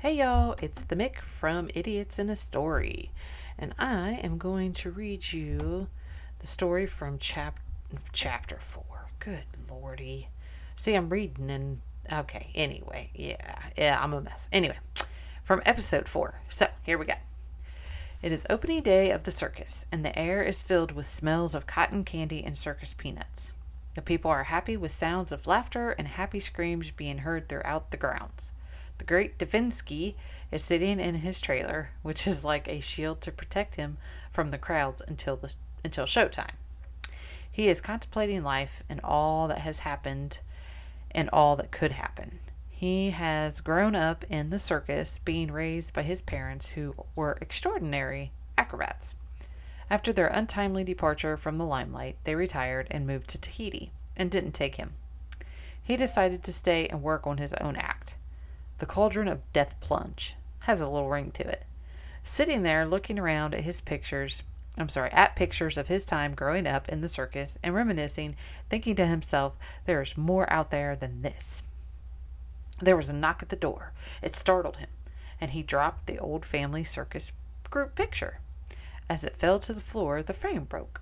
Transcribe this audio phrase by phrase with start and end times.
[0.00, 3.12] Hey y'all, it's the Mick from Idiots in a Story,
[3.58, 5.88] and I am going to read you
[6.38, 7.60] the story from chap-
[8.12, 8.84] chapter 4.
[9.20, 10.28] Good lordy.
[10.76, 11.80] See, I'm reading and.
[12.12, 14.50] Okay, anyway, yeah, yeah, I'm a mess.
[14.52, 14.76] Anyway,
[15.42, 16.42] from episode 4.
[16.50, 17.14] So, here we go.
[18.20, 21.66] It is opening day of the circus, and the air is filled with smells of
[21.66, 23.50] cotton candy and circus peanuts.
[23.94, 27.96] The people are happy with sounds of laughter and happy screams being heard throughout the
[27.96, 28.52] grounds.
[28.98, 30.14] The great Davinsky
[30.50, 33.98] is sitting in his trailer, which is like a shield to protect him
[34.32, 35.52] from the crowds until the
[35.84, 36.54] until showtime.
[37.50, 40.40] He is contemplating life and all that has happened
[41.10, 42.38] and all that could happen.
[42.68, 48.32] He has grown up in the circus, being raised by his parents who were extraordinary
[48.58, 49.14] acrobats.
[49.88, 54.52] After their untimely departure from the limelight, they retired and moved to Tahiti and didn't
[54.52, 54.94] take him.
[55.82, 58.16] He decided to stay and work on his own act.
[58.78, 61.64] The Cauldron of Death Plunge has a little ring to it.
[62.22, 64.42] Sitting there looking around at his pictures,
[64.76, 68.36] I'm sorry, at pictures of his time growing up in the circus and reminiscing,
[68.68, 69.54] thinking to himself,
[69.86, 71.62] there is more out there than this.
[72.78, 73.92] There was a knock at the door.
[74.22, 74.90] It startled him,
[75.40, 77.32] and he dropped the old family circus
[77.70, 78.40] group picture.
[79.08, 81.00] As it fell to the floor, the frame broke.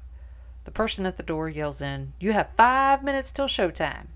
[0.62, 4.06] The person at the door yells in, You have five minutes till showtime.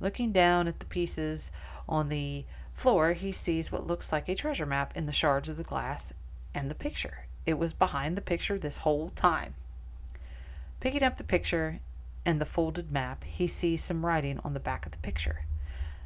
[0.00, 1.52] Looking down at the pieces
[1.88, 2.44] on the
[2.74, 6.12] floor, he sees what looks like a treasure map in the shards of the glass
[6.54, 7.26] and the picture.
[7.46, 9.54] It was behind the picture this whole time.
[10.80, 11.80] Picking up the picture
[12.24, 15.44] and the folded map, he sees some writing on the back of the picture.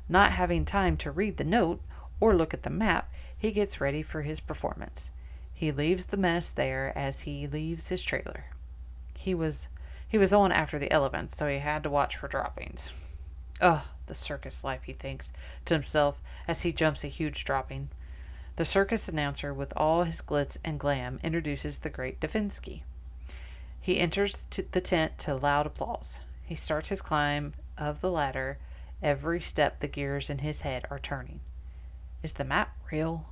[0.08, 1.80] Not having time to read the note
[2.20, 5.10] or look at the map, he gets ready for his performance.
[5.52, 8.46] He leaves the mess there as he leaves his trailer.
[9.16, 9.68] He was
[10.08, 12.90] he was on after the elements, so he had to watch for droppings.
[13.60, 15.32] Ugh, the circus life, he thinks
[15.64, 17.88] to himself as he jumps a huge dropping.
[18.56, 22.82] The circus announcer, with all his glitz and glam, introduces the great Davinsky.
[23.80, 26.20] He enters the tent to loud applause.
[26.44, 28.58] He starts his climb of the ladder.
[29.02, 31.40] Every step the gears in his head are turning.
[32.22, 33.26] Is the map real?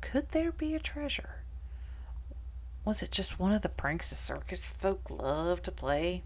[0.00, 1.42] Could there be a treasure?
[2.84, 6.22] Was it just one of the pranks the circus folk love to play?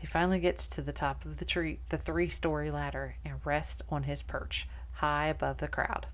[0.00, 4.04] He finally gets to the top of the tree, the three-story ladder, and rests on
[4.04, 6.06] his perch, high above the crowd.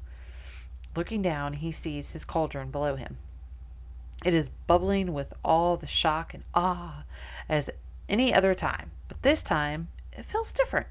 [0.97, 3.19] Looking down, he sees his cauldron below him.
[4.25, 7.05] It is bubbling with all the shock and awe
[7.49, 7.71] as
[8.09, 10.89] any other time, but this time it feels different.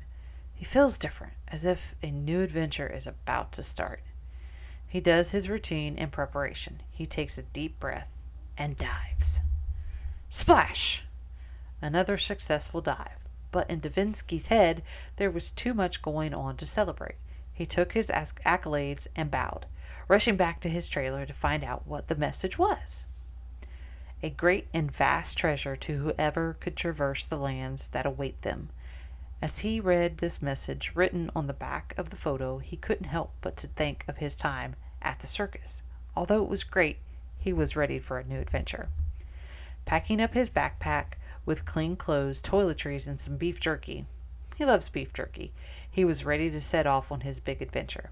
[0.53, 4.01] He feels different, as if a new adventure is about to start.
[4.87, 6.81] He does his routine in preparation.
[6.91, 8.07] He takes a deep breath
[8.57, 9.41] and dives.
[10.29, 11.04] Splash!
[11.81, 13.19] Another successful dive.
[13.51, 14.83] But in Davinsky's head,
[15.15, 17.15] there was too much going on to celebrate.
[17.53, 19.65] He took his accolades and bowed,
[20.07, 23.05] rushing back to his trailer to find out what the message was.
[24.21, 28.69] A great and vast treasure to whoever could traverse the lands that await them.
[29.41, 33.33] As he read this message written on the back of the photo, he couldn't help
[33.41, 35.81] but to think of his time at the circus.
[36.15, 36.97] Although it was great,
[37.37, 38.89] he was ready for a new adventure.
[39.85, 41.14] Packing up his backpack,
[41.45, 44.05] with clean clothes, toiletries, and some beef jerky.
[44.55, 45.51] He loves beef jerky.
[45.89, 48.11] He was ready to set off on his big adventure.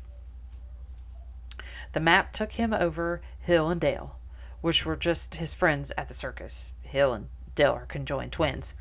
[1.93, 4.17] The map took him over Hill and Dale,
[4.61, 6.71] which were just his friends at the circus.
[6.81, 8.73] Hill and Dale are conjoined twins.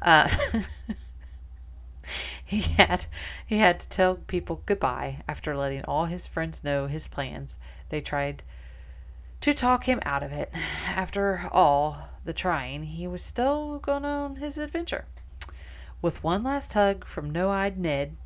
[0.00, 0.28] Uh,
[2.44, 3.06] he had
[3.46, 7.56] he had to tell people goodbye after letting all his friends know his plans.
[7.88, 8.42] They tried
[9.40, 10.50] to talk him out of it.
[10.86, 15.06] After all, the trying, he was still going on his adventure.
[16.02, 18.18] With one last hug from No Eyed Ned,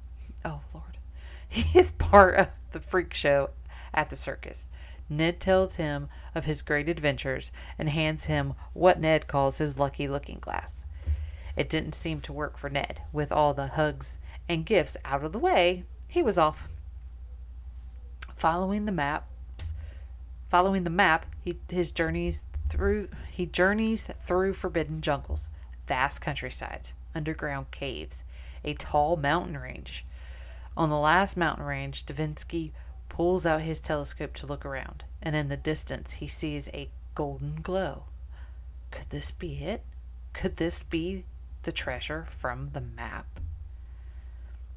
[0.45, 0.99] oh Lord,
[1.49, 3.51] he is part of the freak show
[3.95, 4.69] at the circus.
[5.09, 10.09] Ned tells him of his great adventures and hands him what Ned calls his lucky
[10.09, 10.85] looking glass.
[11.55, 13.03] It didn't seem to work for Ned.
[13.13, 14.19] With all the hugs
[14.49, 16.69] and gifts out of the way, he was off.
[18.35, 19.75] Following the maps,
[20.49, 22.43] following the map, he, his journeys
[22.73, 25.51] through he journeys through forbidden jungles,
[25.87, 28.25] vast countrysides, underground caves,
[28.65, 30.07] a tall mountain range.
[30.75, 32.73] On the last mountain range, Davinsky
[33.11, 37.57] pulls out his telescope to look around, and in the distance he sees a golden
[37.57, 38.05] glow.
[38.91, 39.83] Could this be it?
[40.33, 41.25] Could this be
[41.65, 43.39] the treasure from the map?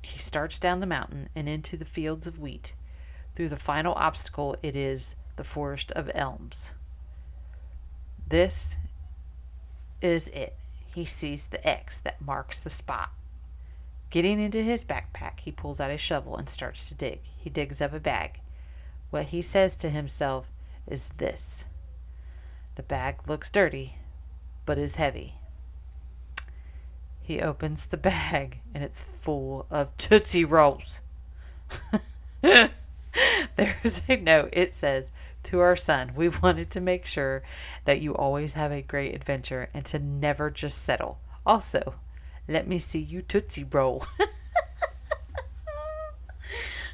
[0.02, 2.74] He starts down the mountain and into the fields of wheat.
[3.36, 6.74] Through the final obstacle, it is the forest of elms.
[8.28, 8.78] This
[10.02, 10.56] is it.
[10.94, 13.12] He sees the X that marks the spot.
[14.10, 17.20] Getting into his backpack, he pulls out a shovel and starts to dig.
[17.38, 18.40] He digs up a bag.
[19.10, 20.52] What he says to himself
[20.88, 21.66] is this
[22.76, 23.98] The bag looks dirty,
[24.66, 25.36] but is heavy.
[27.22, 31.02] He opens the bag and it's full of Tootsie Rolls.
[32.42, 34.50] There's a note.
[34.54, 35.12] It says,
[35.46, 37.44] To our son, we wanted to make sure
[37.86, 41.20] that you always have a great adventure and to never just settle.
[41.46, 41.96] Also,
[42.48, 44.06] let me see you Tootsie Roll.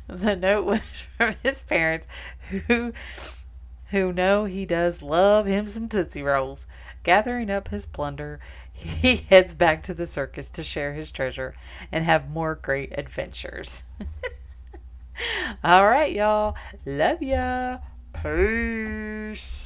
[0.08, 0.80] the note was
[1.18, 2.08] from his parents
[2.68, 2.92] who
[3.92, 6.68] who know he does love him some Tootsie Rolls.
[7.04, 8.40] Gathering up his plunder,
[8.74, 11.56] he heads back to the circus to share his treasure
[11.92, 13.84] and have more great adventures.
[15.64, 16.56] All right, y'all.
[16.86, 17.80] Love ya.
[18.24, 19.61] Peace.